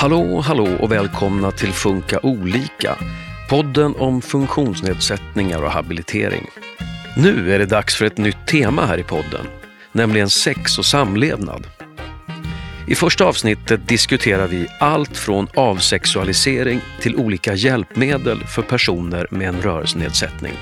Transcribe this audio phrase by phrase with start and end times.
[0.00, 2.96] Hallå, hallå och välkomna till Funka olika,
[3.50, 6.46] podden om funktionsnedsättningar och habilitering.
[7.16, 9.46] Nu är det dags för ett nytt tema här i podden,
[9.92, 11.66] nämligen sex och samlevnad.
[12.88, 19.62] I första avsnittet diskuterar vi allt från avsexualisering till olika hjälpmedel för personer med en
[19.62, 20.52] rörelsenedsättning.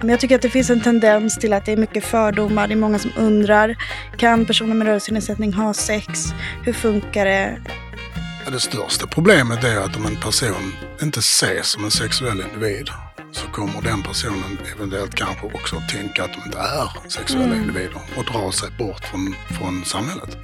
[0.00, 2.68] Men jag tycker att det finns en tendens till att det är mycket fördomar.
[2.68, 3.76] Det är många som undrar,
[4.16, 6.24] kan personer med rörelsenedsättning ha sex?
[6.64, 7.56] Hur funkar det?
[8.52, 10.72] Det största problemet är att om en person
[11.02, 12.88] inte ses som en sexuell individ
[13.32, 17.60] så kommer den personen eventuellt kanske också att tänka att de inte är sexuella mm.
[17.60, 20.36] individer och dra sig bort från, från samhället.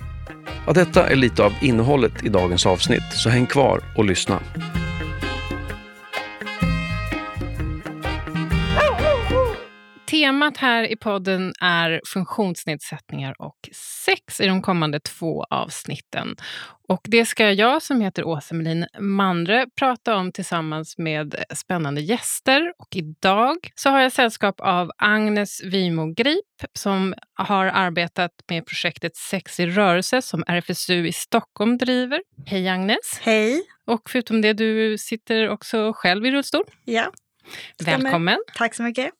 [0.67, 4.41] Ja, detta är lite av innehållet i dagens avsnitt, så häng kvar och lyssna.
[10.21, 13.57] Temat här i podden är funktionsnedsättningar och
[14.05, 16.37] sex i de kommande två avsnitten.
[16.89, 22.73] Och det ska jag som heter Åsa Melin Mandre prata om tillsammans med spännande gäster.
[22.79, 29.17] Och idag så har jag sällskap av Agnes Wimo Grip som har arbetat med projektet
[29.17, 32.23] Sex i rörelse som RFSU i Stockholm driver.
[32.47, 33.19] Hej Agnes!
[33.21, 33.63] Hej!
[33.87, 36.65] Och förutom det, du sitter också själv i rullstol.
[36.85, 37.13] Ja.
[37.85, 38.39] Välkommen!
[38.55, 39.11] Tack så mycket!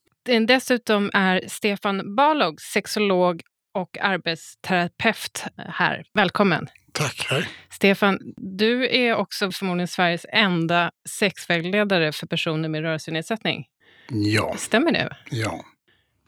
[0.49, 3.43] Dessutom är Stefan Balog sexolog
[3.75, 6.05] och arbetsterapeut här.
[6.15, 6.67] Välkommen!
[6.93, 7.49] Tack, hej!
[7.71, 13.65] Stefan, du är också förmodligen Sveriges enda sexvägledare för personer med rörelsenedsättning.
[14.09, 14.55] Ja.
[14.59, 15.17] Stämmer det?
[15.31, 15.65] Ja.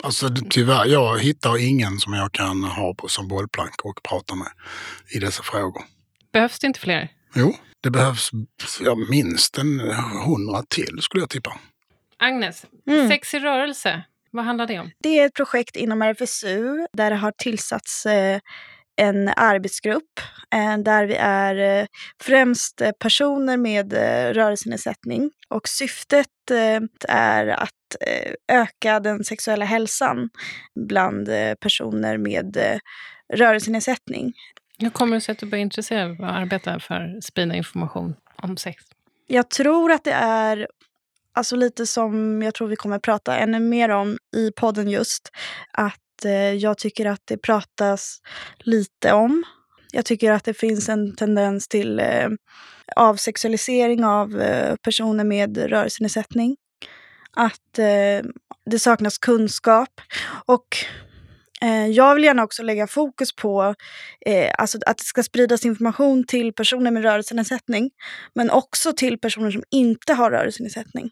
[0.02, 4.48] Alltså tyvärr, jag hittar ingen som jag kan ha på som bollplank och prata med
[5.14, 5.82] i dessa frågor.
[6.32, 7.08] Behövs det inte fler?
[7.34, 8.30] Jo, det behövs
[8.80, 9.80] ja, minst en
[10.26, 11.58] hundra till skulle jag tippa.
[12.18, 13.08] Agnes, mm.
[13.08, 14.90] Sex i rörelse, vad handlar det om?
[14.98, 18.40] Det är ett projekt inom RFSU där det har tillsatts eh,
[18.96, 20.20] en arbetsgrupp
[20.54, 21.86] eh, där vi är eh,
[22.22, 23.92] främst personer med
[24.36, 25.30] rörelsenedsättning.
[25.48, 26.26] Och syftet
[27.08, 27.72] är att
[28.48, 30.30] öka den sexuella hälsan
[30.74, 31.28] bland
[31.60, 32.80] personer med
[33.34, 34.32] rörelsenedsättning.
[34.78, 37.54] Hur kommer det sig att du började intressera dig av att arbeta för att sprida
[37.54, 38.84] information om sex?
[39.26, 40.68] Jag tror att det är
[41.38, 45.30] alltså lite som jag tror vi kommer prata ännu mer om i podden just,
[45.72, 48.20] att eh, jag tycker att det pratas
[48.58, 49.44] lite om.
[49.92, 52.28] Jag tycker att det finns en tendens till eh,
[52.96, 56.56] avsexualisering av eh, personer med rörelsenedsättning.
[57.36, 58.30] Att eh,
[58.66, 60.00] det saknas kunskap.
[60.46, 60.76] Och
[61.62, 63.74] eh, jag vill gärna också lägga fokus på
[64.26, 67.90] eh, alltså att det ska spridas information till personer med rörelsenedsättning,
[68.34, 71.10] men också till personer som inte har rörelsenedsättning.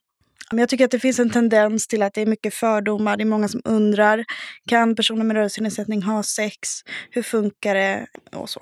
[0.51, 3.17] Jag tycker att det finns en tendens till att det är mycket fördomar.
[3.17, 4.25] Det är många som undrar,
[4.69, 6.69] kan personer med rörelsenedsättning ha sex?
[7.11, 8.07] Hur funkar det?
[8.33, 8.61] Och så.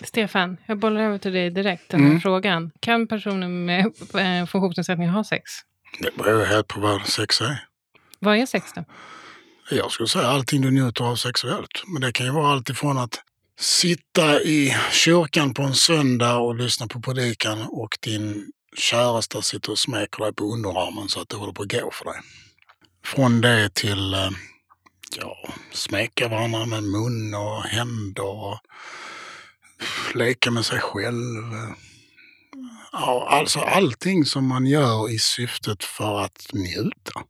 [0.00, 2.20] Stefan, jag bollar över till dig direkt, den här mm.
[2.20, 2.70] frågan.
[2.80, 5.42] Kan personer med eh, funktionsnedsättning ha sex?
[6.00, 7.64] Det beror helt på vad sex är.
[8.18, 8.84] Vad är sex då?
[9.70, 11.82] Jag skulle säga allting du njuter av sexuellt.
[11.86, 13.22] Men det kan ju vara allt ifrån att
[13.60, 19.78] sitta i kyrkan på en söndag och lyssna på predikan och din käraste sitter och
[19.78, 22.20] smeker dig på underarmen så att det håller på att gå för dig.
[23.04, 24.30] Från det till eh,
[25.16, 28.58] ja, smeka varandra med mun och händer och
[30.14, 31.52] leka med sig själv.
[32.92, 37.22] Alltså allting som man gör i syftet för att njuta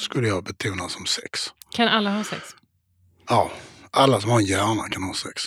[0.00, 1.40] skulle jag betona som sex.
[1.70, 2.42] Kan alla ha sex?
[3.28, 3.50] Ja,
[3.90, 5.42] alla som har en hjärna kan ha sex.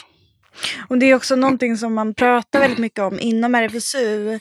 [0.87, 4.39] Och Det är också någonting som man pratar väldigt mycket om inom RFSU.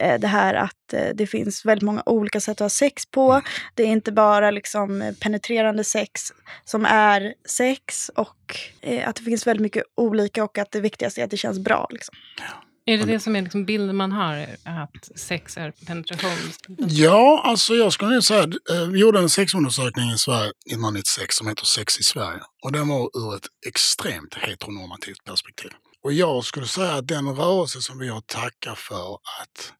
[0.00, 3.42] Eh, det här att eh, det finns väldigt många olika sätt att ha sex på.
[3.74, 6.20] Det är inte bara liksom penetrerande sex
[6.64, 11.20] som är sex och eh, att det finns väldigt mycket olika och att det viktigaste
[11.20, 11.86] är att det känns bra.
[11.90, 12.14] Liksom.
[12.88, 16.52] Är det det som är liksom bilden man har, att sex är penetration?
[16.78, 18.46] Ja, alltså jag skulle nog säga,
[18.92, 22.40] vi gjorde en sexundersökning i Sverige 1996 som heter Sex i Sverige.
[22.62, 25.70] Och den var ur ett extremt heteronormativt perspektiv.
[26.04, 29.72] Och jag skulle säga att den rörelse som vi har tackat för att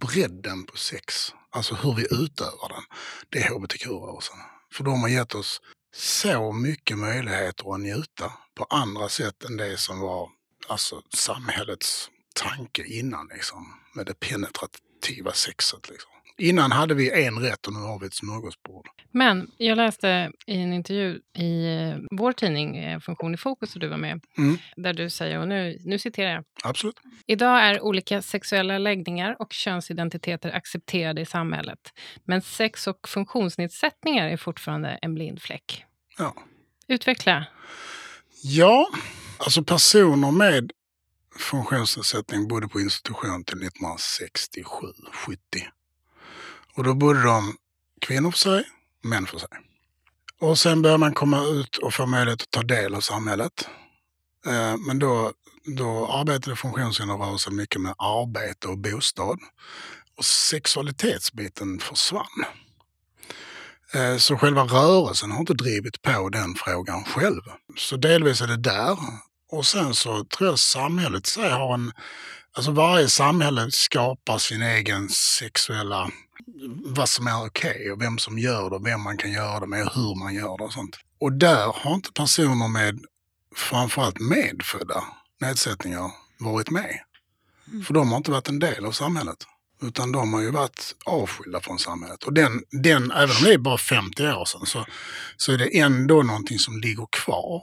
[0.00, 2.82] bredden på sex, alltså hur vi utövar den,
[3.28, 4.36] det är hbtq-rörelsen.
[4.72, 5.60] För de har gett oss
[5.96, 10.28] så mycket möjligheter att njuta på andra sätt än det som var
[10.68, 15.90] alltså, samhällets tanke innan, liksom, med det penetrativa sexet.
[15.90, 16.12] Liksom.
[16.38, 18.88] Innan hade vi en rätt och nu har vi ett smörgåsbord.
[19.10, 23.80] Men jag läste i en intervju i eh, vår tidning eh, Funktion i fokus, och
[23.80, 24.58] du var med, mm.
[24.76, 26.44] där du säger, och nu, nu citerar jag.
[26.64, 26.96] Absolut.
[27.26, 31.78] Idag är olika sexuella läggningar och könsidentiteter accepterade i samhället.
[32.24, 35.84] Men sex och funktionsnedsättningar är fortfarande en blind fläck.
[36.18, 36.34] Ja.
[36.88, 37.46] Utveckla.
[38.42, 38.88] Ja,
[39.38, 40.72] alltså personer med
[41.38, 45.38] funktionsnedsättning bodde på institution till 1967, 70.
[46.74, 47.56] Och då bodde de
[48.00, 48.64] kvinnor för sig,
[49.04, 49.48] män för sig.
[50.40, 53.68] Och sen började man komma ut och få möjlighet att ta del av samhället.
[54.46, 55.32] Eh, men då,
[55.76, 59.38] då arbetade funktionshinderrörelsen mycket med arbete och bostad.
[60.18, 62.44] Och sexualitetsbiten försvann.
[63.94, 67.42] Eh, så själva rörelsen har inte drivit på den frågan själv.
[67.76, 68.98] Så delvis är det där.
[69.52, 71.92] Och sen så tror jag samhället sig har en...
[72.52, 76.10] Alltså varje samhälle skapar sin egen sexuella...
[76.84, 79.66] Vad som är okej okay och vem som gör det, vem man kan göra det
[79.66, 80.96] med och hur man gör det och sånt.
[81.20, 83.00] Och där har inte personer med
[83.56, 85.04] framförallt medfödda
[85.40, 87.00] nedsättningar varit med.
[87.68, 87.84] Mm.
[87.84, 89.46] För de har inte varit en del av samhället.
[89.82, 92.24] Utan de har ju varit avskilda från samhället.
[92.24, 94.86] Och den, den, även om det är bara 50 år sedan så,
[95.36, 97.62] så är det ändå någonting som ligger kvar.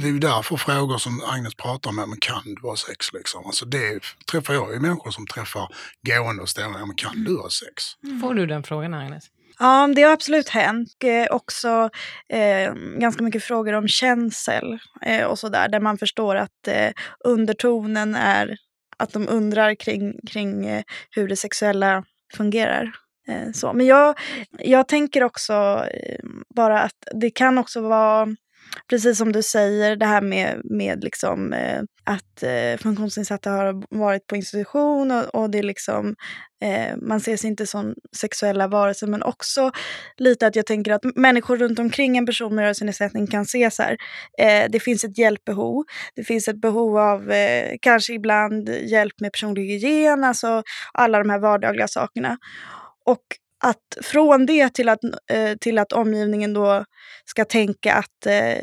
[0.00, 3.12] Det är ju därför frågor som Agnes pratar om, men kan du ha sex?
[3.12, 3.46] Liksom.
[3.46, 4.00] Alltså det
[4.30, 5.68] träffar jag ju människor som träffar
[6.02, 7.84] gående och stående, men kan du ha sex?
[8.04, 8.20] Mm.
[8.20, 9.24] Får du den frågan Agnes?
[9.58, 10.88] Ja, det har absolut hänt.
[11.04, 11.90] Eh, också
[12.28, 16.90] eh, ganska mycket frågor om känsel eh, och sådär, där man förstår att eh,
[17.24, 18.56] undertonen är
[18.96, 22.04] att de undrar kring, kring eh, hur det sexuella
[22.34, 22.92] fungerar.
[23.28, 23.72] Eh, så.
[23.72, 24.18] Men jag,
[24.58, 25.86] jag tänker också
[26.54, 28.36] bara att det kan också vara
[28.90, 34.26] precis som du säger, det här med, med liksom, eh, att eh, funktionsnedsatta har varit
[34.26, 36.14] på institution och, och det liksom,
[36.62, 39.70] eh, man ses inte som sexuella varelser, men också
[40.16, 43.82] lite att jag tänker att människor runt omkring en person med rörelsenedsättning kan se så
[43.82, 43.96] här,
[44.38, 45.84] eh, det finns ett hjälpbehov,
[46.14, 50.62] det finns ett behov av eh, kanske ibland hjälp med personlig hygien, alltså
[50.92, 52.38] alla de här vardagliga sakerna.
[53.04, 53.22] Och
[53.64, 56.84] att från det till att, eh, till att omgivningen då
[57.24, 58.62] ska tänka att eh,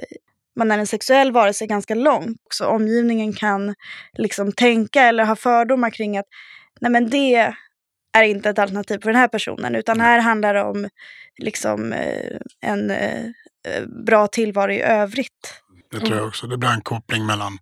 [0.55, 2.41] man är en sexuell varelse ganska långt.
[2.53, 3.75] Så omgivningen kan
[4.17, 6.25] liksom tänka eller ha fördomar kring att
[6.81, 7.53] nej men det
[8.17, 10.89] är inte ett alternativ för den här personen utan här handlar det om
[11.37, 12.93] liksom, eh, en
[14.05, 15.63] bra tillvaro i övrigt.
[15.91, 16.47] Det tror jag också.
[16.47, 17.57] Det blir en koppling mellan,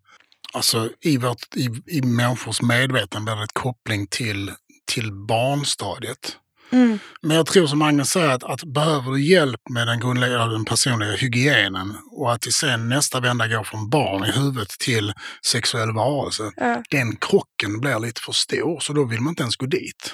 [0.54, 4.51] alltså i, vårt, i, i människors medvetande blir det en koppling till,
[4.86, 6.38] till barnstadiet.
[6.71, 7.00] Mm.
[7.21, 10.65] Men jag tror som Agnes säger att, att behöver du hjälp med den grundläggande den
[10.65, 15.13] personliga hygienen och att sen nästa vända går från barn i huvudet till
[15.45, 16.51] sexuell varelse.
[16.56, 16.83] Ja.
[16.89, 20.13] Den krocken blir lite för stor så då vill man inte ens gå dit.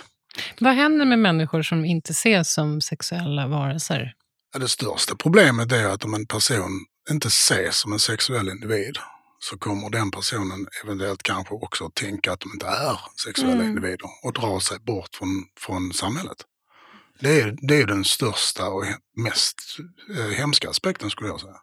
[0.60, 4.14] Vad händer med människor som inte ses som sexuella varelser?
[4.54, 8.98] Ja, det största problemet är att om en person inte ses som en sexuell individ
[9.40, 13.68] så kommer den personen eventuellt kanske också tänka att de inte är sexuella mm.
[13.68, 16.38] individer och dra sig bort från, från samhället.
[17.20, 18.84] Det är, det är den största och
[19.16, 19.56] mest
[20.18, 21.56] eh, hemska aspekten skulle jag säga.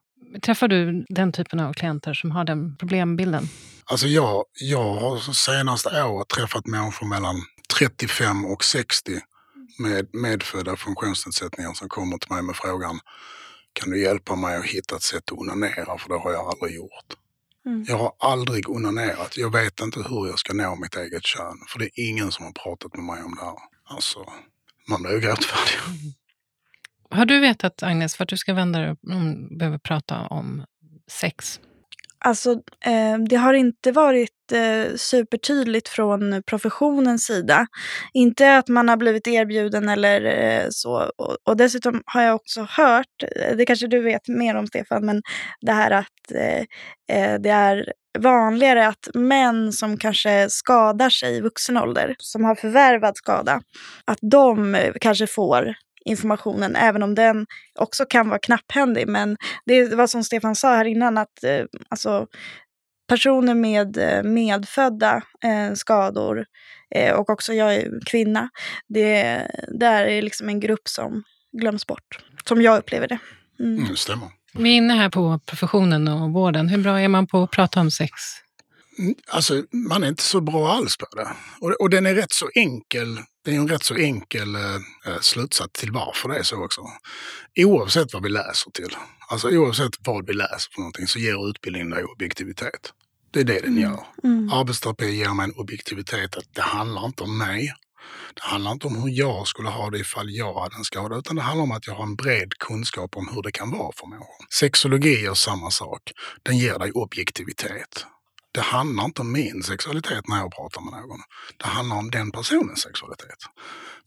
[0.42, 3.48] Träffar du den typen av klienter som har den problembilden?
[3.84, 7.42] Alltså jag, jag har senaste året träffat människor mellan
[7.78, 9.20] 35 och 60
[9.78, 13.00] med medfödda funktionsnedsättningar som kommer till mig med frågan
[13.72, 16.74] kan du hjälpa mig att hitta ett sätt att onanera för det har jag aldrig
[16.74, 17.16] gjort.
[17.66, 17.84] Mm.
[17.88, 19.36] Jag har aldrig onanerat.
[19.36, 21.58] Jag vet inte hur jag ska nå mitt eget kön.
[21.68, 23.56] För det är ingen som har pratat med mig om det här.
[23.84, 24.18] Alltså,
[24.88, 25.78] man blir ju gråtfärdig.
[25.86, 26.12] Mm.
[27.18, 30.64] Har du vetat, Agnes, vart du ska vända dig om du behöver prata om
[31.10, 31.60] sex?
[32.18, 32.52] Alltså,
[32.84, 37.66] eh, det har inte varit eh, supertydligt från professionens sida.
[38.12, 41.10] Inte att man har blivit erbjuden eller eh, så.
[41.16, 45.06] Och, och, dessutom har jag också hört, eh, det kanske du vet mer om Stefan,
[45.06, 45.22] men
[45.60, 46.64] det här att Eh,
[47.16, 52.54] eh, det är vanligare att män som kanske skadar sig i vuxen ålder, som har
[52.54, 53.62] förvärvad skada,
[54.04, 57.46] att de eh, kanske får informationen, även om den
[57.78, 59.08] också kan vara knapphändig.
[59.08, 62.26] Men det var som Stefan sa här innan, att eh, alltså,
[63.08, 66.44] personer med eh, medfödda eh, skador
[66.94, 68.48] eh, och också jag är kvinna,
[68.88, 69.42] det,
[69.78, 71.22] det är liksom en grupp som
[71.60, 73.18] glöms bort, som jag upplever det.
[73.60, 74.28] Mm, mm det stämmer.
[74.58, 76.68] Vi är inne här på professionen och vården.
[76.68, 78.12] Hur bra är man på att prata om sex?
[78.98, 81.28] Mm, alltså, man är inte så bra alls på det.
[81.60, 83.18] Och, och den är rätt så enkel.
[83.44, 84.74] Det är en rätt så enkel eh,
[85.06, 86.80] eh, slutsats till varför det är så också.
[87.56, 88.96] Oavsett vad vi läser till,
[89.28, 92.92] alltså oavsett vad vi läser för någonting så ger utbildningen dig objektivitet.
[93.30, 93.82] Det är det den mm.
[93.82, 94.06] gör.
[94.24, 94.52] Mm.
[94.52, 97.74] Arbetsterapi ger mig en objektivitet att det handlar inte om mig.
[98.34, 101.36] Det handlar inte om hur jag skulle ha det ifall jag hade en skada, utan
[101.36, 104.06] det handlar om att jag har en bred kunskap om hur det kan vara för
[104.06, 104.46] människor.
[104.50, 106.02] Sexologi gör samma sak.
[106.42, 108.06] Den ger dig objektivitet.
[108.52, 111.20] Det handlar inte om min sexualitet när jag pratar med någon.
[111.56, 113.38] Det handlar om den personens sexualitet.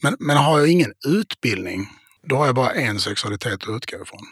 [0.01, 1.87] Men, men har jag ingen utbildning,
[2.29, 4.27] då har jag bara en sexualitet att utgå ifrån.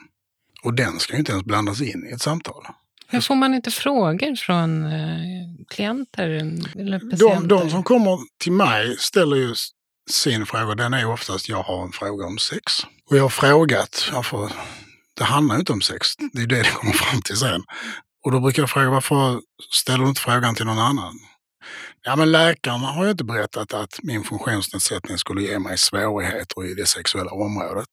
[0.63, 2.65] Och den ska ju inte ens blandas in i ett samtal.
[3.15, 7.47] Men får man inte frågor från eh, klienter eller De, patienter?
[7.47, 9.55] de som kommer till mig ställer ju
[10.09, 12.73] sin fråga, den är oftast jag har en fråga om sex.
[13.09, 14.49] Och jag har frågat, ja, för
[15.17, 17.63] det handlar ju inte om sex, det är det det kommer fram till sen.
[18.25, 19.41] Och då brukar jag fråga, varför
[19.71, 21.19] ställer du inte frågan till någon annan?
[22.07, 26.73] Ja, men läkarna har ju inte berättat att min funktionsnedsättning skulle ge mig svårigheter i
[26.73, 27.89] det sexuella området.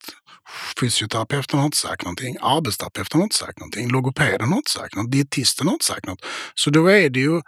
[0.79, 5.11] Fysioterapeuten har inte sagt någonting, arbetsterapeuten har inte sagt någonting, logopeden har inte sagt något,
[5.11, 6.25] dietisten har inte sagt något.
[6.55, 7.41] Så då är det ju,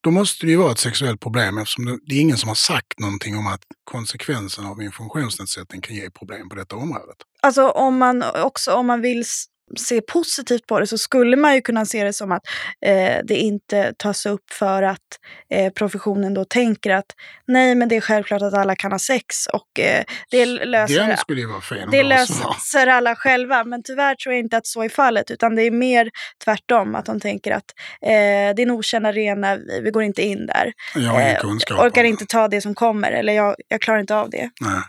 [0.00, 2.54] då måste det ju vara ett sexuellt problem eftersom det, det är ingen som har
[2.54, 7.16] sagt någonting om att konsekvensen av min funktionsnedsättning kan ge problem på detta området.
[7.42, 9.24] Alltså om man också om man vill
[9.76, 12.42] se positivt på det så skulle man ju kunna se det som att
[12.86, 14.98] eh, det inte tas upp för att
[15.54, 17.06] eh, professionen då tänker att
[17.46, 20.94] nej men det är självklart att alla kan ha sex och eh, det löser
[21.90, 25.30] det löser alla själva, men tyvärr tror jag inte att så är fallet.
[25.30, 26.10] Utan det är mer
[26.44, 27.64] tvärtom, att de tänker att
[28.02, 28.08] eh,
[28.56, 30.72] det är en okänd arena, vi, vi går inte in där.
[30.94, 34.50] Jag Eh, orkar inte ta det som kommer, eller jag, jag klarar inte av det.
[34.60, 34.80] Nej.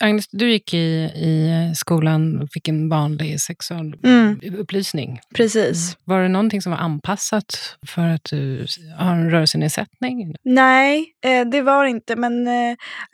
[0.00, 3.38] Agnes, du gick i, i skolan och fick en vanlig Mm.
[3.38, 5.20] sexualupplysning.
[5.34, 5.96] Precis.
[6.04, 8.66] Var det någonting som var anpassat för att du
[8.98, 10.34] har en rörelsenedsättning?
[10.44, 12.70] Nej, eh, det var inte, men eh,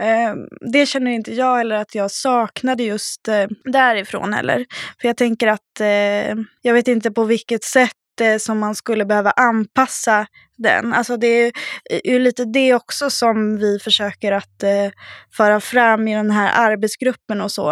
[0.08, 0.34] eh,
[0.72, 3.28] det känner inte jag eller att jag saknade just
[3.72, 4.66] därifrån heller.
[5.00, 5.60] För jag tänker att
[6.62, 7.92] jag vet inte på vilket sätt
[8.38, 10.26] som man skulle behöva anpassa
[10.62, 10.92] den.
[10.94, 11.52] Alltså det är
[12.04, 14.90] ju lite det också som vi försöker att eh,
[15.36, 17.68] föra fram i den här arbetsgruppen och så.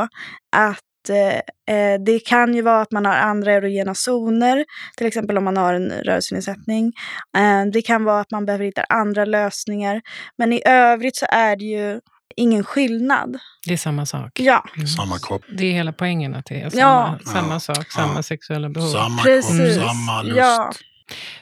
[0.56, 4.64] Att eh, eh, det kan ju vara att man har andra erogena zoner,
[4.96, 6.92] till exempel om man har en rörelsenedsättning.
[7.36, 10.00] Eh, det kan vara att man behöver hitta andra lösningar.
[10.38, 12.00] Men i övrigt så är det ju
[12.36, 13.38] ingen skillnad.
[13.66, 14.30] Det är samma sak.
[14.40, 14.86] Ja, Mm.
[14.86, 17.18] Samma kropp, Det är hela poängen, att det är samma, Ja.
[17.32, 18.22] samma sak, samma Ja.
[18.22, 18.88] sexuella behov.
[18.88, 19.76] samma Precis.
[19.76, 20.36] kropp, samma lust.
[20.38, 20.72] Ja.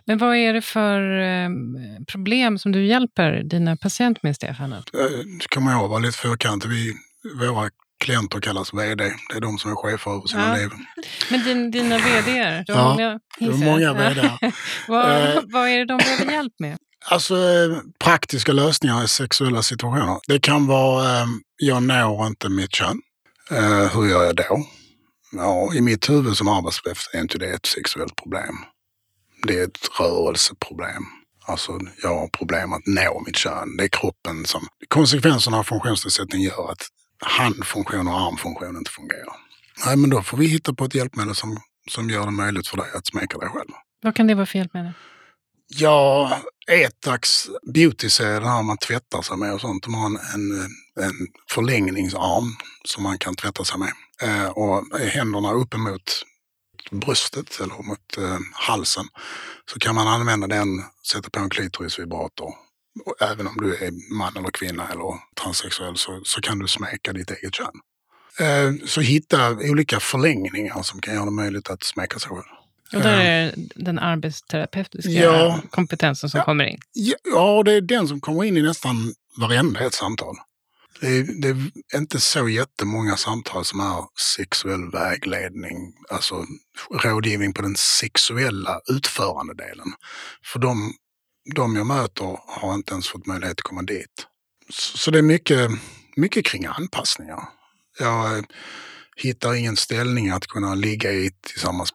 [0.04, 1.48] Men vad är det för eh,
[2.12, 4.72] problem som du hjälper dina patienter med, Stefan?
[4.72, 4.78] Eh,
[5.48, 6.68] kommer jag vara lite fyrkantig.
[6.70, 6.92] Vi,
[7.48, 7.70] våra
[8.04, 9.04] klienter kallas VD.
[9.30, 10.56] Det är de som är chefer över sina Ja.
[10.56, 10.68] liv.
[11.30, 13.94] Men din, dina vd du har Ja, många, gissar många jag.
[14.14, 14.30] VD.
[14.88, 15.40] vad, Eh.
[15.44, 16.76] vad är det de behöver hjälp med?
[17.10, 20.18] Alltså eh, praktiska lösningar i sexuella situationer.
[20.28, 23.00] Det kan vara, eh, jag når inte mitt kön.
[23.50, 24.64] Eh, hur gör jag då?
[25.32, 28.54] Ja, I mitt huvud som arbetsterapeut är inte det ett sexuellt problem.
[29.42, 31.02] Det är ett rörelseproblem.
[31.46, 33.76] Alltså jag har problem att nå mitt kön.
[33.76, 34.66] Det är kroppen som...
[34.88, 36.86] Konsekvenserna av funktionsnedsättning gör att
[37.20, 39.36] handfunktion och armfunktion inte fungerar.
[39.86, 42.76] Nej, men då får vi hitta på ett hjälpmedel som, som gör det möjligt för
[42.76, 43.70] dig att smeka dig själv.
[44.02, 44.92] Vad kan det vara för hjälpmedel?
[45.70, 46.38] Ja,
[46.70, 49.82] Etax beauty-serie, den här man tvättar sig med och sånt.
[49.84, 50.60] De har en, en,
[51.04, 53.92] en förlängningsarm som man kan tvätta sig med.
[54.22, 56.22] Eh, och händerna uppemot
[56.90, 59.04] bröstet eller mot eh, halsen
[59.72, 60.68] så kan man använda den,
[61.12, 62.54] sätta på en klitorisvibrator.
[63.04, 67.12] Och även om du är man eller kvinna eller transsexuell så, så kan du smeka
[67.12, 67.70] ditt eget kön.
[68.40, 72.42] Eh, så hitta olika förlängningar som kan göra det möjligt att smeka sig själv.
[72.94, 75.60] Och där är den arbetsterapeutiska Ja.
[75.70, 76.44] kompetensen som Ja.
[76.44, 76.78] kommer in.
[76.92, 80.36] Ja, Ja, det är den som kommer in i nästan varenda ett samtal.
[81.00, 84.04] Det är, det är inte så jättemånga samtal som är
[84.36, 86.46] sexuell vägledning, alltså
[86.90, 89.92] rådgivning på den sexuella utförandedelen.
[90.44, 90.94] För de,
[91.54, 94.26] de jag möter har inte ens fått möjlighet att komma dit.
[94.70, 95.70] Så, så det är mycket,
[96.16, 97.48] mycket kring anpassningar.
[97.98, 98.44] Jag eh,
[99.16, 101.90] hittar ingen ställning att kunna ligga i tillsammans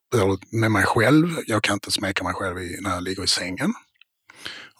[0.52, 1.38] med mig själv.
[1.48, 3.74] Jag kan inte smeka mig själv i, när jag ligger i sängen.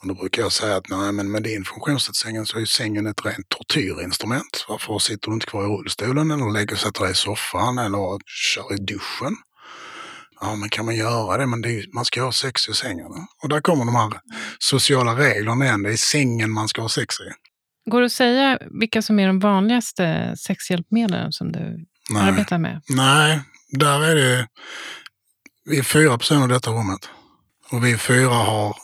[0.04, 3.26] Och då brukar jag säga att nej, men med din funktionsnedsättning så är sängen ett
[3.26, 4.66] rent tortyrinstrument.
[4.70, 8.78] Varför sitter du inte kvar i rullstolen eller lägger dig i soffan eller kör i
[8.78, 9.36] duschen?
[10.42, 11.46] Ja, men kan man göra det?
[11.46, 13.06] Men det är, man ska ha sex i sängen.
[13.44, 14.12] Och där kommer de här
[14.60, 15.84] sociala reglerna igen.
[15.84, 17.32] Det är sängen man ska ha sex i.
[17.90, 22.30] Går det att säga vilka som är de vanligaste sexhjälpmedlen som du Nej.
[22.30, 22.82] arbetar med?
[22.90, 24.48] Nej, där är det...
[25.66, 27.10] Vi är fyra personer i detta rummet.
[27.72, 28.76] Och vi fyra har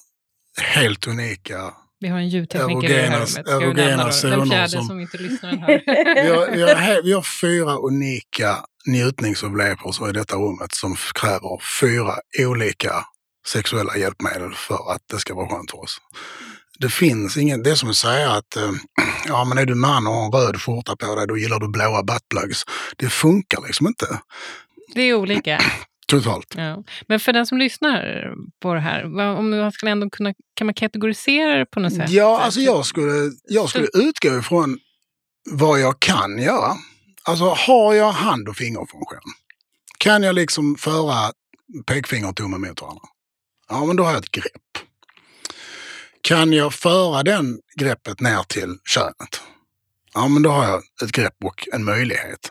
[0.62, 1.74] helt unika...
[2.02, 3.30] Vi har en ljudtekniker i Erogena- rummet.
[3.30, 5.00] Ska vi erogena zoner Den fjärde som- som...
[5.00, 5.68] inte lyssnar här.
[6.24, 12.14] Vi har, vi har, vi har fyra unika njutningsupplevelser i detta rummet som kräver fyra
[12.40, 12.94] olika
[13.48, 15.98] sexuella hjälpmedel för att det ska vara skönt för oss.
[16.80, 18.72] Det finns ingen, det är som att säga att eh,
[19.28, 21.68] ja, men är du man och har en röd skjorta på dig, då gillar du
[21.70, 22.64] blåa buttplugs.
[22.98, 24.20] Det funkar liksom inte.
[24.96, 25.62] Det är olika.
[26.10, 26.54] Totalt.
[26.58, 26.84] Ja.
[27.08, 29.04] Men för den som lyssnar på det här,
[29.38, 32.10] om man skulle ändå kunna, kan man kategorisera det på något sätt?
[32.10, 34.80] Ja, alltså jag skulle, jag skulle utgå ifrån
[35.50, 36.72] vad jag kan göra.
[37.24, 39.34] Alltså har jag hand och fingerfunktion?
[39.98, 41.32] Kan jag liksom föra
[41.86, 43.04] pekfinger och tumme mot varandra?
[43.70, 44.86] Ja, men då har jag ett grepp.
[46.22, 49.42] Kan jag föra den greppet ner till könet?
[50.14, 52.50] Ja, men då har jag ett grepp och en möjlighet.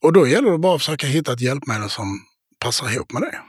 [0.00, 2.20] Och då gäller det bara att försöka hitta ett hjälpmedel som
[2.64, 3.40] passar ihop med det.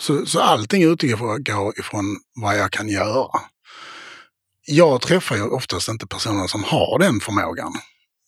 [0.00, 3.40] Så, så allting utgår ifrån vad jag kan göra.
[4.66, 7.72] Jag träffar ju oftast inte personer som har den förmågan.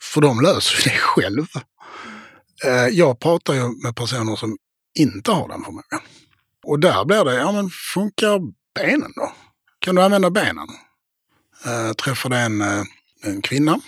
[0.02, 1.46] För de löser det själv.
[2.64, 4.56] Eh, jag pratar ju med personer som
[4.98, 6.00] inte har den förmågan.
[6.64, 8.40] Och där blir det, ja men funkar
[8.74, 9.32] benen då?
[9.78, 10.68] Kan du använda benen?
[11.64, 12.82] Jag träffade en, eh,
[13.22, 13.80] en kvinna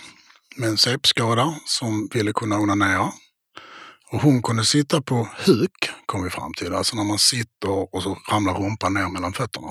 [0.55, 3.11] med en CP-skada som ville kunna onanera.
[4.11, 6.73] Och hon kunde sitta på huk, kom vi fram till.
[6.73, 9.67] Alltså när man sitter och så ramlar rumpan ner mellan fötterna.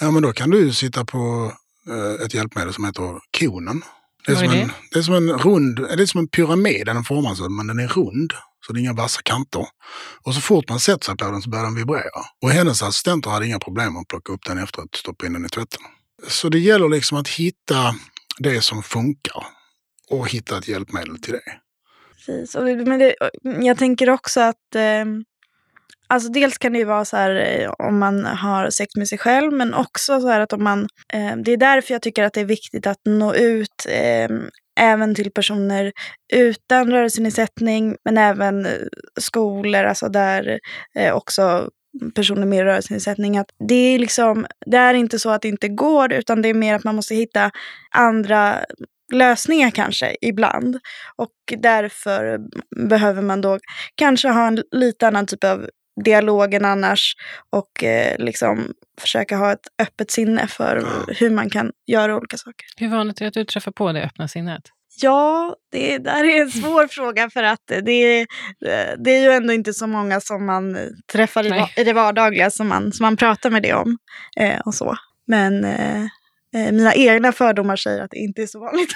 [0.00, 1.52] Ja, men då kan du sitta på
[1.88, 3.82] eh, ett hjälpmedel som heter konen.
[4.26, 7.04] Det är, som en, det är som en rund, det är som en pyramid, den
[7.04, 8.32] formas men den är rund.
[8.66, 9.66] Så det är inga vassa kanter.
[10.22, 12.22] Och så fort man sätter sig på den så börjar den vibrera.
[12.42, 15.46] Och hennes assistenter hade inga problem att plocka upp den efter att stoppa in den
[15.46, 15.80] i tvätten.
[16.28, 17.94] Så det gäller liksom att hitta
[18.38, 19.46] det som funkar
[20.10, 21.60] och hitta ett hjälpmedel till det.
[22.26, 22.54] Precis.
[22.54, 25.04] Och, men det, jag tänker också att eh,
[26.08, 29.18] alltså dels kan det ju vara så här eh, om man har sex med sig
[29.18, 32.32] själv men också så här att om man, eh, det är därför jag tycker att
[32.32, 34.28] det är viktigt att nå ut eh,
[34.80, 35.92] även till personer
[36.32, 38.72] utan rörelsenedsättning men även eh,
[39.20, 40.60] skolor, alltså där
[40.98, 41.70] eh, också
[42.14, 43.38] personer med rörelsenedsättning.
[43.38, 46.54] Att det, är liksom, det är inte så att det inte går utan det är
[46.54, 47.50] mer att man måste hitta
[47.90, 48.58] andra
[49.12, 50.78] lösningar kanske ibland.
[51.16, 52.38] Och därför
[52.88, 53.58] behöver man då
[53.94, 55.66] kanske ha en lite annan typ av
[56.04, 57.16] dialog än annars
[57.50, 62.66] och eh, liksom försöka ha ett öppet sinne för hur man kan göra olika saker.
[62.76, 64.62] Hur vanligt är det att du träffar på det öppna sinnet?
[65.00, 68.26] Ja, det där är en svår fråga för att det,
[68.98, 70.78] det är ju ändå inte så många som man
[71.12, 73.98] träffar i, i det vardagliga som man, som man pratar med det om.
[74.36, 74.96] Eh, och så.
[75.26, 76.06] Men eh, Eh,
[76.52, 78.92] mina egna fördomar säger att det inte är så vanligt.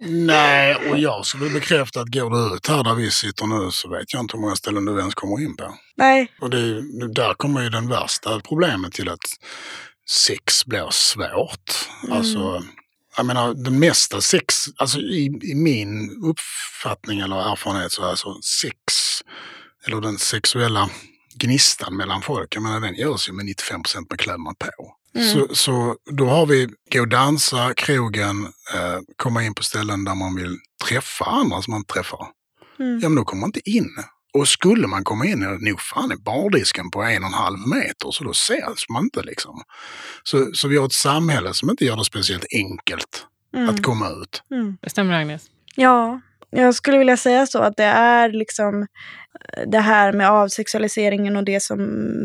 [0.26, 3.88] Nej, och jag skulle bekräfta att går du ut här där vi sitter nu så
[3.88, 5.74] vet jag inte hur många ställen du ens kommer in på.
[5.96, 6.32] Nej.
[6.40, 9.18] Och det, där kommer ju den värsta problemet till att
[10.10, 11.88] sex blir svårt.
[12.04, 12.16] Mm.
[12.16, 12.62] Alltså,
[13.16, 18.40] jag menar, det mesta sex, alltså i, i, min uppfattning eller erfarenhet så är alltså
[18.42, 18.74] sex,
[19.86, 20.90] eller den sexuella
[21.34, 24.96] gnistan mellan folk, jag menar den görs ju med 95 procent med kläderna på.
[25.14, 25.28] Mm.
[25.28, 28.44] Så, så då har vi gå och dansa, krogen,
[28.74, 30.56] eh, komma in på ställen där man vill
[30.88, 32.26] träffa andra som man inte träffar.
[32.78, 33.00] Mm.
[33.00, 33.90] Ja, men då kommer man inte in.
[34.34, 37.34] Och skulle man komma in är det nog fan i bardisken på en och en
[37.34, 39.62] halv meter, så då ses man inte liksom.
[40.22, 43.68] Så, så vi har ett samhälle som inte gör det speciellt enkelt mm.
[43.68, 44.42] att komma ut.
[44.50, 44.76] Mm.
[44.82, 45.42] Det stämmer Agnes?
[45.74, 46.20] Ja,
[46.50, 48.86] jag skulle vilja säga så att det är liksom
[49.66, 51.78] det här med avsexualiseringen och det som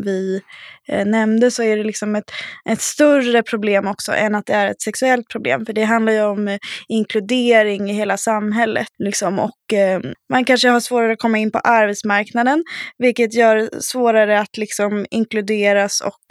[0.04, 0.42] vi
[0.88, 2.30] eh, nämnde så är det liksom ett,
[2.68, 5.66] ett större problem också än att det är ett sexuellt problem.
[5.66, 8.88] För det handlar ju om eh, inkludering i hela samhället.
[8.98, 12.64] Liksom, och eh, man kanske har svårare att komma in på arbetsmarknaden
[12.98, 16.22] vilket gör svårare att liksom inkluderas och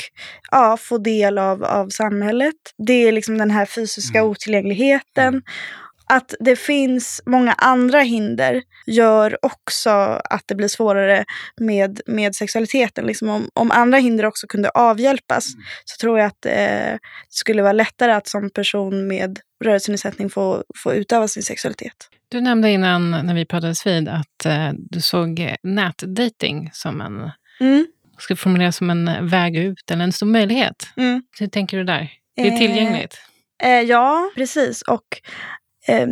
[0.52, 2.56] ja, få del av, av samhället.
[2.88, 4.32] Det är liksom den här fysiska mm.
[4.32, 5.42] otillgängligheten.
[6.10, 9.90] Att det finns många andra hinder gör också
[10.30, 11.26] att det blir svårare
[11.62, 13.06] med, med sexualiteten.
[13.06, 15.66] Liksom om, om andra hinder också kunde avhjälpas mm.
[15.86, 20.64] så tror jag att eh, det skulle vara lättare att som person med rörelsenedsättning få,
[20.84, 22.10] få utöva sin sexualitet.
[22.30, 27.88] Du nämnde innan när vi pratades vid att eh, du såg nätdating som en, mm.
[28.18, 30.88] ska formuleras som en väg ut eller en stor möjlighet.
[30.98, 31.24] Mm.
[31.40, 32.12] Hur tänker du där?
[32.36, 33.22] Det är eh, tillgängligt?
[33.64, 34.82] Eh, ja, precis.
[34.82, 35.22] Och
[35.67, 35.67] Eh,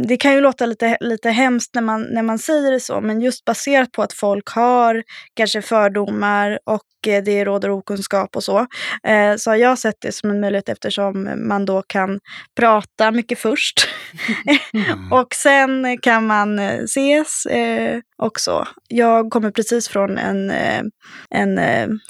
[0.07, 3.21] det kan ju låta lite, lite hemskt när man, när man säger det så, men
[3.21, 8.59] just baserat på att folk har kanske fördomar och eh, det råder okunskap och så,
[9.03, 12.19] eh, så har jag sett det som en möjlighet eftersom man då kan
[12.55, 13.87] prata mycket först.
[14.73, 15.11] Mm.
[15.13, 17.47] och sen kan man ses
[18.17, 18.67] också.
[18.87, 20.51] Jag kommer precis från en,
[21.29, 21.59] en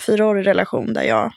[0.06, 1.32] fyraårig relation där jag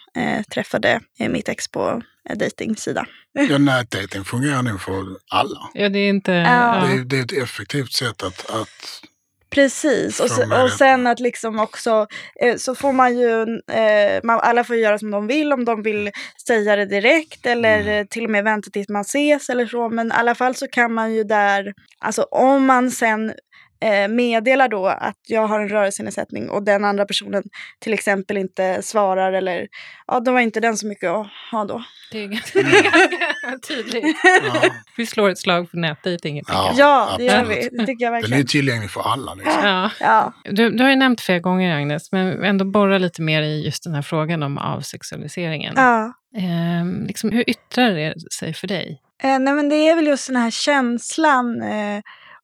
[0.54, 2.02] träffade mitt ex på
[2.34, 3.06] dejtingsida.
[3.32, 5.70] Ja, nätdating fungerar nog för alla.
[5.74, 6.32] Ja, det är inte...
[6.32, 6.86] Ja.
[6.86, 9.02] Det, är, det är ett effektivt sätt att, att
[9.50, 12.06] Precis, och, så, och sen att liksom också
[12.40, 15.82] eh, så får man ju, eh, man, alla får göra som de vill om de
[15.82, 16.10] vill
[16.46, 18.06] säga det direkt eller mm.
[18.06, 19.88] till och med vänta tills man ses eller så.
[19.88, 23.32] Men i alla fall så kan man ju där, alltså om man sen
[23.80, 27.42] eh, meddelar då att jag har en rörelsenedsättning och den andra personen
[27.78, 29.68] till exempel inte svarar eller
[30.06, 31.84] ja, då var inte den så mycket att ha då.
[32.12, 34.16] Det är ganska, det är ganska tydligt.
[34.24, 34.70] Ja.
[34.96, 36.42] Vi slår ett slag för nätdejting.
[36.48, 36.72] Ja.
[36.76, 37.54] Ja, det gör vi.
[37.72, 38.46] Det tycker jag Den är ju verkligen.
[38.46, 39.34] tillgänglig för alla.
[39.34, 39.62] Liksom.
[39.64, 39.90] Ja.
[40.00, 40.32] Ja.
[40.44, 43.84] Du, du har ju nämnt flera gånger, Agnes, men ändå borra lite mer i just
[43.84, 45.74] den här frågan om avsexualiseringen.
[45.76, 46.12] Ja.
[46.36, 49.00] Ehm, liksom, hur yttrar det sig för dig?
[49.22, 52.00] Eh, nej, men det är väl just den här känslan eh,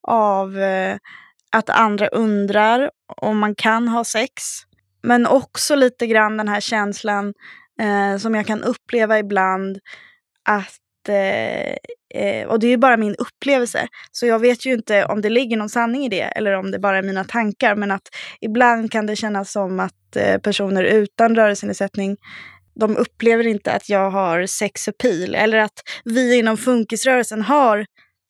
[0.09, 0.97] av eh,
[1.53, 4.43] att andra undrar om man kan ha sex.
[5.03, 7.35] Men också lite grann den här känslan
[7.81, 9.79] eh, som jag kan uppleva ibland
[10.49, 11.77] att eh,
[12.23, 13.89] eh, och det är ju bara min upplevelse.
[14.13, 16.79] Så jag vet ju inte om det ligger någon sanning i det eller om det
[16.79, 17.77] bara är mina tankar.
[17.77, 18.09] Men att
[18.41, 22.17] ibland kan det kännas som att eh, personer utan rörelsenedsättning
[22.81, 27.87] de upplever inte att jag har sex appeal eller att vi inom funkisrörelsen har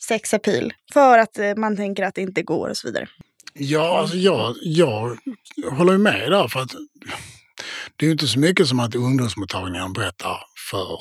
[0.09, 3.09] sex appeal för att eh, man tänker att det inte går och så vidare.
[3.55, 5.19] Ja, alltså jag, jag
[5.71, 6.49] håller med där.
[6.49, 6.71] För att
[7.97, 10.37] det är ju inte så mycket som att ungdomsmottagningar berättar
[10.71, 11.01] för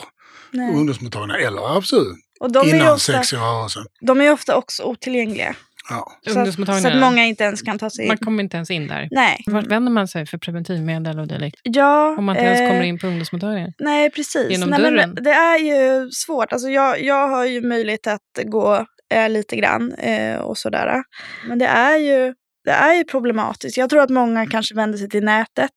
[0.51, 0.75] Nej.
[0.75, 3.85] ungdomsmottagningar eller absolut Och de innan ofta, sex i rörelsen.
[4.01, 5.55] de är ofta också otillgängliga.
[5.89, 6.11] Ja.
[6.27, 8.07] Så att, så att många inte ens kan ta sig in.
[8.07, 9.07] Man kommer inte ens in där.
[9.11, 9.43] Nej.
[9.45, 11.59] Vart vänder man sig för preventivmedel och dylikt?
[11.63, 13.73] Ja, Om man inte ens eh, kommer in på ungdomsmottagningen?
[13.79, 14.51] Nej, precis.
[14.51, 15.15] genom nej, men dörren?
[15.15, 16.53] det är ju svårt.
[16.53, 21.03] Alltså jag, jag har ju möjlighet att gå eh, lite grann eh, och sådär.
[21.47, 22.33] Men det är, ju,
[22.65, 23.77] det är ju problematiskt.
[23.77, 25.73] Jag tror att många kanske vänder sig till nätet.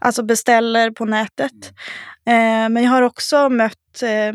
[0.00, 1.52] Alltså beställer på nätet.
[2.26, 4.32] Eh, men jag har också mött eh,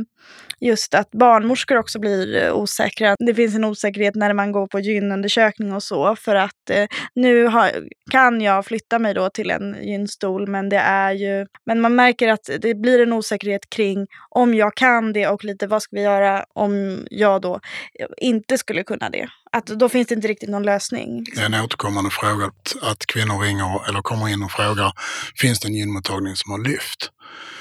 [0.59, 3.15] just att barnmorskor också blir eh, osäkra.
[3.19, 6.15] Det finns en osäkerhet när man går på gynundersökning och så.
[6.15, 7.71] För att eh, nu har,
[8.11, 11.45] kan jag flytta mig då till en gynstol men det är ju...
[11.65, 15.67] Men man märker att det blir en osäkerhet kring om jag kan det och lite
[15.67, 17.59] vad ska vi göra om jag då
[18.17, 19.27] inte skulle kunna det.
[19.57, 21.23] Att då finns det inte riktigt någon lösning.
[21.35, 24.93] Det är en återkommande fråga att, att kvinnor ringer eller kommer in och frågar
[25.41, 27.11] finns det en gynmottagning som har lyft?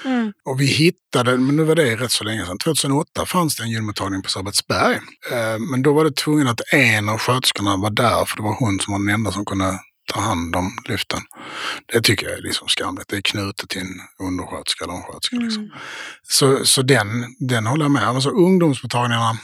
[0.04, 0.32] Mm.
[0.44, 3.70] Och vi hittade, men nu var det rätt så länge sedan, 2008 fanns det en
[3.70, 4.94] gynmottagning på Sabbatsberg.
[5.32, 8.56] Eh, Men då var det tvungen att en av sköterskorna var där för det var
[8.58, 9.78] hon som var den enda som kunde
[10.12, 11.20] ta hand om lyften.
[11.92, 13.08] Det tycker jag är liksom skamligt.
[13.08, 15.36] Det är knutet till en undersköterska eller en sköterska.
[15.36, 15.62] Liksom.
[15.62, 15.76] Mm.
[16.22, 17.06] Så, så den,
[17.38, 18.14] den håller jag med om.
[18.14, 19.38] Alltså ungdomsmottagningarna,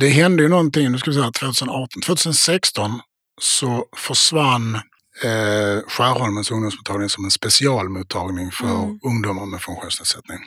[0.00, 3.00] det hände ju någonting, nu ska vi säga 2018, 2016
[3.40, 4.74] så försvann
[5.22, 8.98] eh, Skärholmens ungdomsmottagning som en specialmottagning för Mm.
[9.04, 10.38] ungdomar med funktionsnedsättning.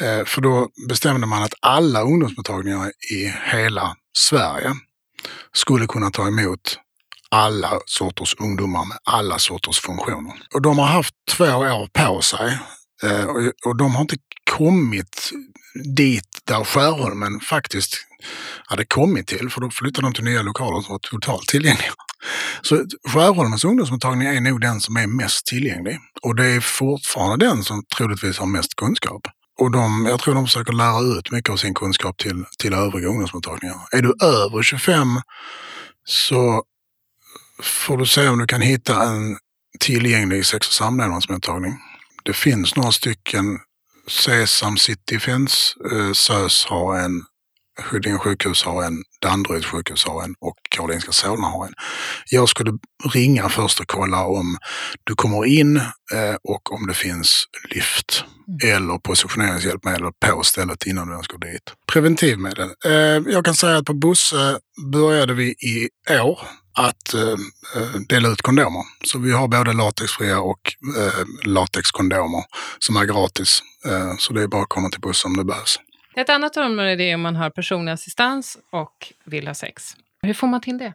[0.00, 4.72] Eh, för då bestämde man att alla ungdomsmottagningar i hela Sverige
[5.52, 6.78] skulle kunna ta emot
[7.30, 10.34] alla sorters ungdomar med alla sorters funktioner.
[10.54, 12.58] Och de har haft två år på sig
[13.02, 14.16] eh, och, och de har inte
[14.50, 15.30] kommit
[15.84, 17.96] dit där Skärholmen faktiskt
[18.66, 21.92] hade kommit till, för då flyttade de till nya lokaler som var totalt tillgängliga.
[22.62, 25.98] Så Skärholmens ungdomsmottagning är nog den som är mest tillgänglig.
[26.22, 29.22] Och det är fortfarande den som troligtvis har mest kunskap.
[29.58, 33.08] Och de, jag tror de försöker lära ut mycket av sin kunskap till, till övriga
[33.08, 33.76] ungdomsmottagningar.
[33.92, 35.08] Är du över 25
[36.04, 36.62] så
[37.62, 39.38] får du se om du kan hitta en
[39.80, 41.78] tillgänglig sex och samlevnadsmottagning.
[42.24, 43.58] Det finns några stycken.
[44.08, 47.24] Sesam City finns, eh, SÖS har en,
[47.90, 51.74] Huddinge sjukhus har en, Danderyds sjukhus har en och Karolinska Solna har en.
[52.30, 52.72] Jag skulle
[53.12, 54.58] ringa först och kolla om
[55.04, 58.24] du kommer in eh, och om det finns lyft
[58.62, 61.72] eller positioneringshjälpmedel på stället innan du ens går dit.
[61.92, 62.68] Preventivmedel.
[62.84, 62.92] Eh,
[63.32, 64.58] jag kan säga att på Bosse
[64.92, 65.88] började vi i
[66.20, 66.40] år
[66.78, 67.36] att eh,
[68.08, 68.82] dela ut kondomer.
[69.04, 70.60] Så vi har både latexfria och
[70.96, 72.44] eh, latexkondomer
[72.78, 73.62] som är gratis.
[73.86, 75.78] Eh, så det är bara att komma till Bosse om det behövs.
[76.16, 79.96] Ett annat område är om man har personlig assistans och vill ha sex.
[80.22, 80.94] Hur får man till det?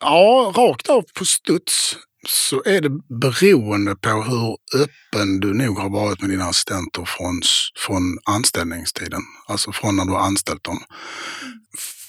[0.00, 1.96] Ja, rakt av på studs
[2.28, 7.40] så är det beroende på hur öppen du nog har varit med dina assistenter från,
[7.76, 9.20] från anställningstiden.
[9.46, 10.78] Alltså från när du har anställt dem.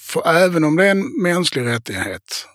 [0.06, 2.46] För även om det är en mänsklig rättighet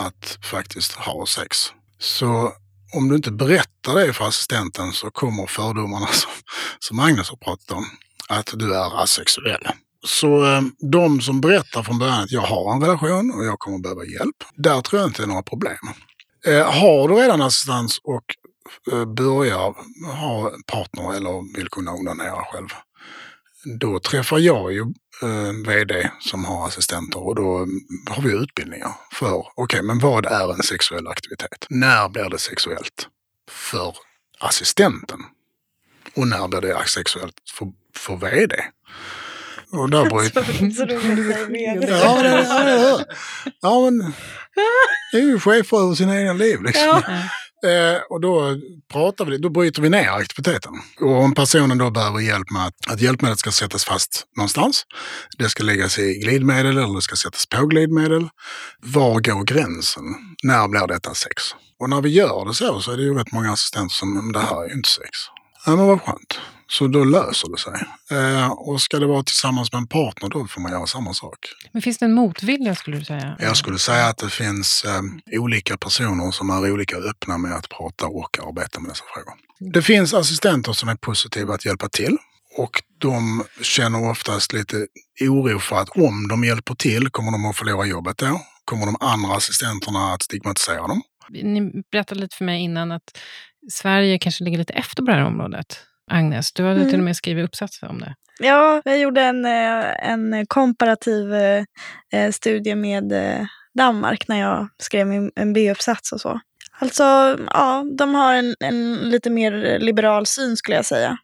[0.00, 1.56] att faktiskt ha sex,
[1.98, 2.52] så
[2.96, 6.30] om du inte berättar det för assistenten så kommer fördomarna som,
[6.78, 7.84] som Agnes har pratat om,
[8.28, 9.66] att du är asexuell.
[10.06, 13.78] Så eh, de som berättar från början att jag har en relation och jag kommer
[13.78, 15.78] behöva hjälp, där tror jag inte det är några problem.
[16.46, 18.24] Eh, har du redan assistans och
[18.92, 19.74] eh, börjar
[20.16, 22.68] ha partner eller vill kunna onanera själv,
[23.64, 24.80] då träffar jag ju
[25.22, 27.66] eh, vd som har assistenter och då
[28.10, 31.66] har vi utbildningar för, okej, men vad är en sexuell aktivitet?
[31.70, 33.08] När blir det sexuellt
[33.50, 33.96] för
[34.38, 35.20] assistenten?
[36.16, 38.56] Och när blir det sexuellt för, för vd?
[39.70, 40.42] Och där bryter...
[40.70, 41.88] Så säga med.
[41.90, 43.04] Ja, ja, ja, ja.
[43.60, 44.12] ja, men
[45.12, 46.62] Det är ju chefer över sina egna liv.
[46.62, 46.84] Liksom.
[46.84, 47.02] Ja.
[47.64, 48.60] Eh, och då
[48.92, 50.72] pratar vi, då bryter vi ner aktiviteten.
[51.00, 54.84] Och om personen då behöver hjälp med att, att hjälpmedlet ska sättas fast någonstans,
[55.38, 58.28] det ska läggas i glidmedel eller det ska sättas på glidmedel.
[58.80, 60.04] Var går gränsen?
[60.42, 61.42] När blir detta sex?
[61.80, 64.40] Och när vi gör det så, så är det ju rätt många assistenter som, det
[64.40, 65.10] här är ju inte sex.
[65.66, 66.40] Ja, men vad skönt.
[66.66, 67.72] Så då löser det sig.
[68.18, 71.38] Eh, och ska det vara tillsammans med en partner, då får man göra samma sak.
[71.72, 73.36] Men finns det en motvilja skulle du säga?
[73.38, 77.68] Jag skulle säga att det finns eh, olika personer som är olika öppna med att
[77.68, 79.34] prata och arbeta med dessa frågor.
[79.72, 82.18] Det finns assistenter som är positiva att hjälpa till
[82.56, 84.86] och de känner oftast lite
[85.20, 88.40] oro för att om de hjälper till kommer de att förlora jobbet då.
[88.64, 91.02] Kommer de andra assistenterna att stigmatisera dem?
[91.28, 93.18] Ni berättade lite för mig innan att
[93.70, 95.80] Sverige kanske ligger lite efter på det här området.
[96.10, 96.88] Agnes, du hade Mm.
[96.90, 98.14] till och med skrivit uppsats om det.
[98.40, 101.64] Ja, jag gjorde en, eh, en komparativ eh,
[102.12, 103.12] eh, studie med
[103.78, 106.40] Danmark när jag skrev min, en B-uppsats och så.
[106.78, 107.02] Alltså,
[107.50, 111.16] ja, de har en, en lite mer liberal syn skulle jag säga.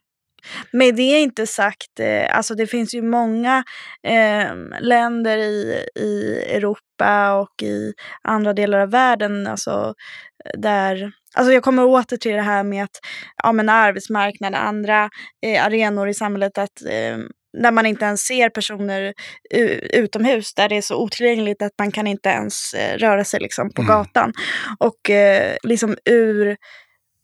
[0.71, 3.63] Med det inte sagt, eh, alltså det finns ju många
[4.07, 9.93] eh, länder i, i Europa och i andra delar av världen, alltså
[10.57, 12.99] där Alltså jag kommer åter till det här med att
[13.43, 15.09] ja, men arbetsmarknaden, andra
[15.45, 17.17] eh, arenor i samhället, att eh,
[17.61, 19.13] där man inte ens ser personer
[19.55, 23.39] u- utomhus, där det är så otillgängligt att man kan inte ens eh, röra sig
[23.39, 23.93] liksom, på Mm.
[23.95, 24.33] gatan.
[24.79, 26.47] Och eh, liksom ur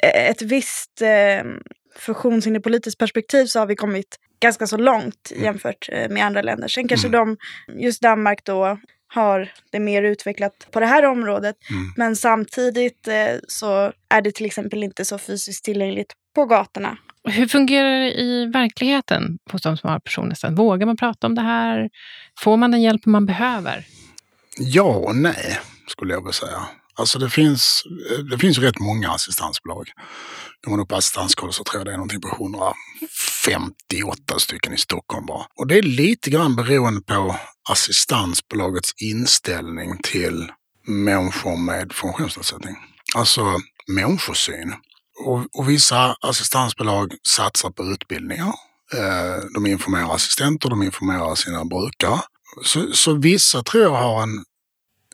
[0.03, 1.43] eh, ett visst eh,
[1.99, 5.43] funktionshinderpolitiskt perspektiv så har vi kommit ganska så långt Mm.
[5.43, 6.67] jämfört eh, med andra länder.
[6.67, 7.35] Sen kanske Mm.
[7.67, 11.55] de, just Danmark då, har det mer utvecklat på det här området.
[11.69, 11.93] Mm.
[11.95, 16.97] Men samtidigt eh, så är det till exempel inte så fysiskt tillgängligt på gatorna.
[17.23, 20.55] Hur fungerar det i verkligheten hos de som har personligheten?
[20.55, 21.89] Vågar man prata om det här?
[22.39, 23.85] Får man den hjälp man behöver?
[24.59, 26.59] Ja och nej, skulle jag vilja säga.
[26.97, 29.91] Alltså det finns, eh, det finns ju rätt många assistansbolag.
[30.61, 34.77] Går man upp på assistanskoll så tror jag det är någonting på 158 stycken i
[34.77, 35.45] Stockholm bara.
[35.55, 37.35] Och det är lite grann beroende på
[37.69, 40.51] assistansbolagets inställning till
[40.87, 42.75] människor med funktionsnedsättning.
[43.15, 43.57] Alltså
[43.87, 44.73] människosyn.
[45.25, 48.53] Och, och vissa assistansbolag satsar på utbildningar.
[48.93, 52.19] Eh, de informerar assistenter, de informerar sina brukare.
[52.63, 54.45] Så, så vissa tror jag har en,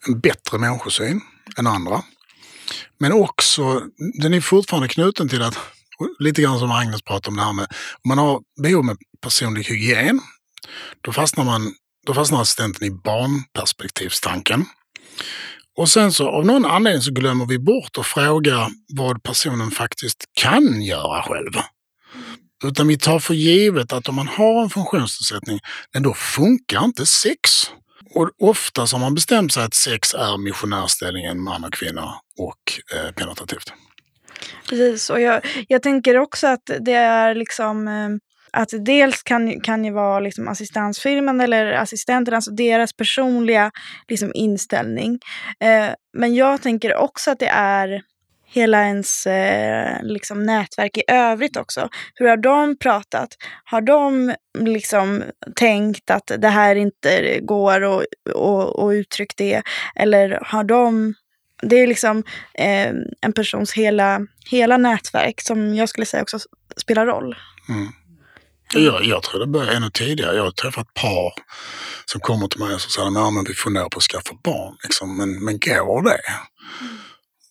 [0.07, 1.21] en bättre människosyn
[1.57, 2.03] än andra.
[2.99, 3.81] Men också,
[4.21, 5.57] den är fortfarande knuten till att,
[6.19, 7.67] lite grann som Agnes pratade om det här med,
[8.03, 10.21] om man har behov med personlig hygien,
[11.01, 11.73] då fastnar, man,
[12.05, 14.65] då fastnar assistenten i barnperspektivstanken.
[15.77, 20.25] Och sen så av någon anledning så glömmer vi bort att fråga vad personen faktiskt
[20.33, 21.51] kan göra själv.
[22.63, 25.59] Utan vi tar för givet att om man har en funktionsnedsättning,
[25.99, 27.71] då funkar inte sex.
[28.15, 32.95] Och ofta så har man bestämt sig att sex är missionärställningen man och kvinna och
[32.95, 33.73] eh, penetrativt.
[34.69, 38.09] Precis, och jag, jag tänker också att det är liksom eh,
[38.57, 43.71] att dels kan, kan ju vara liksom assistansfirman eller assistenterna, alltså deras personliga
[44.07, 45.19] liksom, inställning.
[45.59, 48.01] Eh, men jag tänker också att det är
[48.53, 51.89] hela ens eh, liksom, nätverk i övrigt också.
[52.15, 53.29] Hur har de pratat?
[53.63, 55.23] Har de liksom
[55.55, 59.61] tänkt att det här inte går och, och, och uttryckt det?
[59.95, 61.13] Eller har de
[61.61, 66.39] det är liksom eh, en persons hela, hela nätverk som jag skulle säga också
[66.77, 67.35] spelar roll.
[67.69, 67.87] Mm.
[68.73, 70.35] Jag, jag tror det börjar ännu tidigare.
[70.35, 71.33] Jag har träffat par
[72.05, 74.77] som kommer till mig och säger men vi funderar på att skaffa barn.
[74.83, 75.17] Liksom.
[75.17, 76.21] Men, men går det?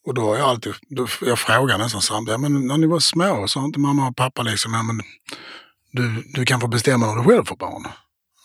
[0.05, 3.49] Och då har jag alltid, då, jag frågar nästan samtidigt, men när ni var små
[3.49, 5.01] sa inte mamma och pappa liksom, ja, men
[5.93, 7.87] du, du kan få bestämma när du själv får barn.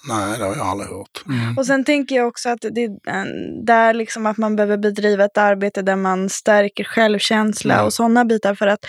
[0.07, 1.23] Nej, det har jag aldrig hört.
[1.57, 5.37] Och sen tänker jag också att det är där liksom att man behöver bedriva ett
[5.37, 7.85] arbete där man stärker självkänsla Mm.
[7.85, 8.55] och sådana bitar.
[8.55, 8.85] För att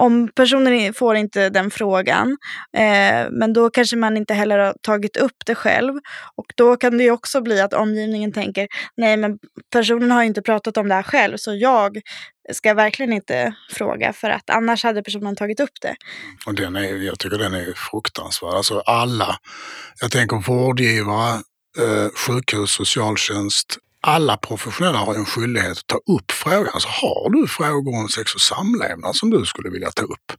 [0.00, 2.36] om personen får inte den frågan,
[2.76, 5.94] eh, men då kanske man inte heller har tagit upp det själv.
[6.36, 9.38] Och då kan det ju också bli att omgivningen tänker, nej men
[9.72, 12.00] personen har ju inte pratat om det här själv, så jag
[12.54, 15.96] ska verkligen inte fråga, för att annars hade personen tagit upp det.
[16.46, 18.54] Och den är, jag tycker den är fruktansvärd.
[18.54, 19.38] Alltså alla,
[20.00, 21.34] jag tänker vårdgivare,
[21.78, 23.78] eh, sjukhus, socialtjänst.
[24.02, 26.68] Alla professionella har en skyldighet att ta upp frågan.
[26.74, 30.32] Alltså, har du frågor om sex och samlevnad som du skulle vilja ta upp?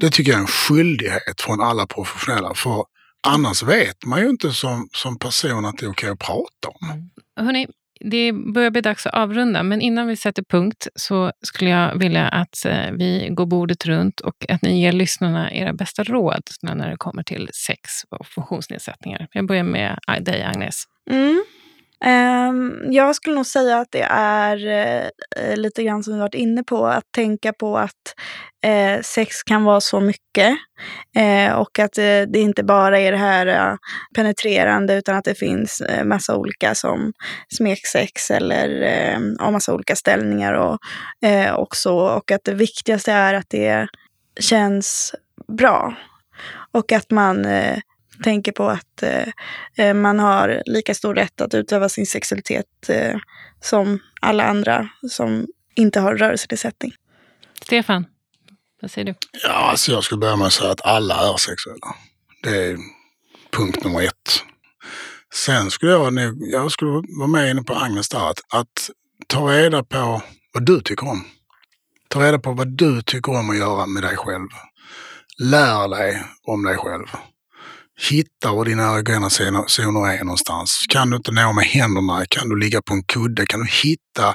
[0.00, 2.54] Det tycker jag är en skyldighet från alla professionella.
[2.54, 2.84] För
[3.26, 7.10] annars vet man ju inte som, som person att det är okej att prata om.
[7.36, 7.68] Hörrni,
[8.00, 12.28] det börjar bli dags att avrunda, men innan vi sätter punkt så skulle jag vilja
[12.28, 16.74] att eh, vi går bordet runt och att ni ger lyssnarna era bästa råd när
[16.74, 19.28] när det kommer till sex och funktionsnedsättningar.
[19.32, 20.84] Jag börjar med eh, dig, Agnes.
[21.10, 21.44] Mm.
[22.06, 26.62] Um, jag skulle nog säga att det är uh, lite grann som vi varit inne
[26.62, 28.14] på, att tänka på att
[28.66, 30.56] uh, sex kan vara så mycket.
[31.18, 33.78] Uh, och att det inte bara är det här
[34.14, 37.12] penetrerande utan att det finns uh, massa olika som
[37.54, 38.68] smeksex eller
[39.16, 40.78] uh, massa olika ställningar och,
[41.56, 41.98] och så.
[41.98, 43.88] Och att det viktigaste är att det
[44.40, 45.14] känns
[45.58, 45.94] bra.
[46.72, 47.46] Och att man
[48.22, 49.28] tänker på att eh,
[49.76, 53.16] eh, man har lika stor rätt att utöva sin sexualitet eh,
[53.60, 56.92] som alla andra som inte har rörelsenedsättning.
[57.62, 58.06] Stefan,
[58.80, 59.14] vad säger du?
[59.42, 61.94] Ja, alltså jag skulle börja med att säga att alla är sexuella.
[62.42, 62.78] Det är
[63.50, 64.42] punkt nummer ett.
[65.34, 68.90] Sen skulle jag, jag skulle vara med inne på Agnes där, att, att
[69.26, 70.22] ta reda på
[70.54, 71.24] vad du tycker om.
[72.08, 74.48] Ta reda på vad du tycker om att göra med dig själv.
[75.38, 77.06] Lär dig om dig själv.
[78.10, 79.30] Hitta var dina erogena
[79.66, 80.86] zoner är någonstans.
[80.88, 84.34] Kan du inte nå med händerna, kan du ligga på en kudde, kan du hitta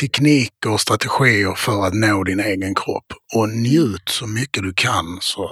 [0.00, 3.12] tekniker och strategier för att nå din egen kropp.
[3.34, 5.18] Och njut så mycket du kan.
[5.20, 5.50] Så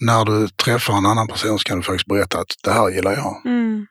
[0.00, 3.12] när du träffar en annan person så kan du faktiskt berätta att det här gillar
[3.12, 3.46] jag.
[3.46, 3.86] Mm.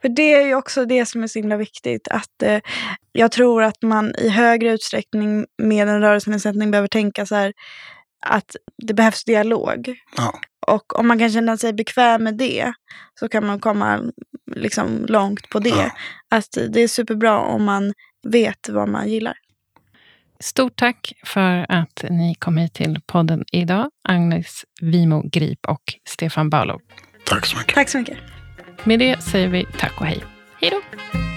[0.00, 2.08] För det är ju också det som är så himla viktigt.
[2.08, 2.60] Att eh,
[3.12, 7.52] jag tror att man i högre utsträckning med en rörelsenedsättning behöver tänka så här
[8.26, 9.94] att det behövs dialog.
[10.16, 10.40] Ja.
[10.74, 12.72] Och om man kan känna sig bekväm med det
[13.20, 14.00] så kan man komma
[14.56, 15.68] liksom långt på det.
[15.68, 15.90] Ja.
[16.30, 19.34] Att det är superbra om man vet vad man gillar.
[20.40, 23.90] Stort tack för att ni kom hit till podden idag.
[24.08, 26.80] Agnes Vimo Grip och Stefan Barlow.
[27.26, 27.74] Tack så mycket.
[27.74, 28.18] Tack så mycket.
[28.84, 30.24] Med det säger vi tack och hej.
[30.60, 31.27] Hej då!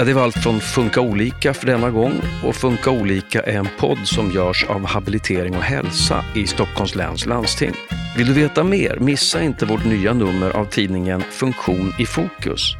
[0.00, 3.68] Ja, det var allt från Funka olika för denna gång och Funka olika är en
[3.78, 7.72] podd som görs av Habilitering och hälsa i Stockholms läns landsting.
[8.16, 8.98] Vill du veta mer?
[9.00, 12.74] Missa inte vårt nya nummer av tidningen Funktion i fokus.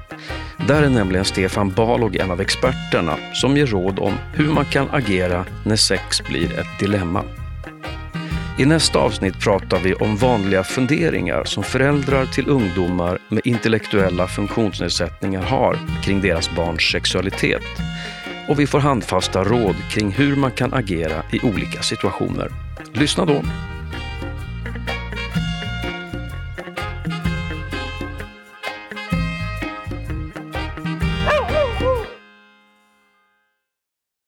[0.68, 4.90] Där är nämligen Stefan Balog en av experterna som ger råd om hur man kan
[4.90, 7.24] agera när sex blir ett dilemma.
[8.60, 15.42] I nästa avsnitt pratar vi om vanliga funderingar som föräldrar till ungdomar med intellektuella funktionsnedsättningar
[15.42, 17.62] har kring deras barns sexualitet.
[18.48, 22.48] Och vi får handfasta råd kring hur man kan agera i olika situationer.
[22.92, 23.42] Lyssna då!